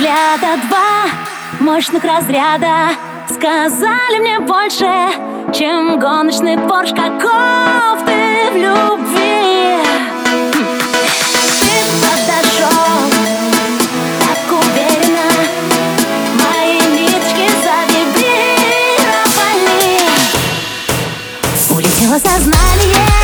[0.00, 1.10] заряда Два
[1.60, 2.90] мощных разряда.
[3.28, 4.90] Сказали мне больше,
[5.52, 6.90] чем гоночный Порш.
[6.90, 9.82] Каков ты в любви?
[11.60, 13.10] Ты подошел
[14.20, 15.28] так уверенно.
[16.38, 18.56] Мои ниточки завибрировали.
[21.70, 23.19] Улетело сознание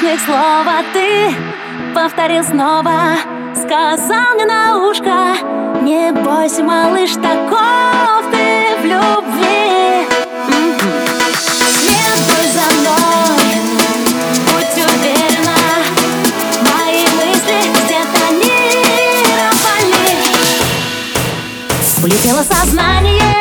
[0.00, 1.36] Точных слова ты
[1.94, 3.18] повторил снова
[3.54, 5.36] Сказал мне на ушко
[5.82, 10.06] Не бойся, малыш, таков ты в любви.
[11.82, 13.60] Следуй за мной,
[14.46, 15.60] будь уверена
[16.62, 19.20] Мои мысли сдетонировали
[22.02, 23.39] Улетело сознание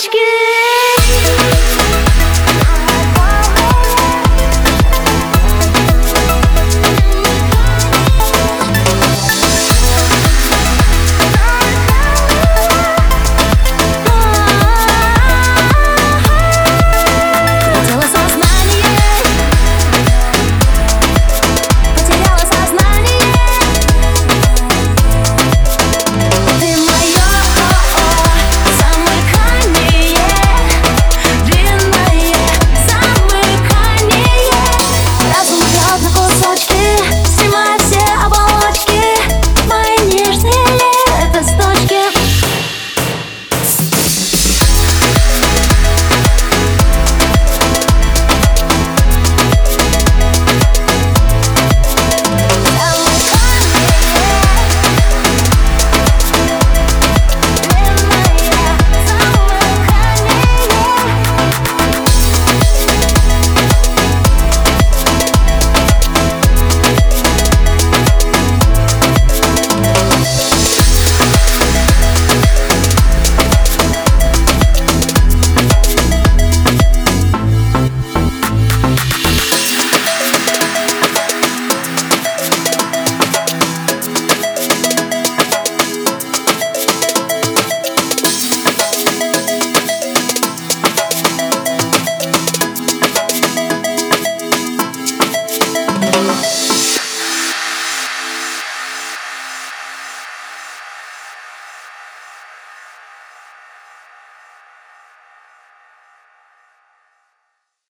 [0.00, 0.59] aşkım